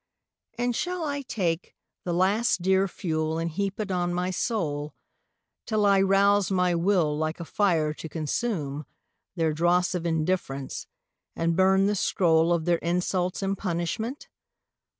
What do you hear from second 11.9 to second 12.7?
scroll Of